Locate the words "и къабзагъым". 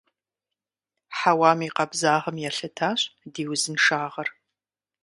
1.67-2.37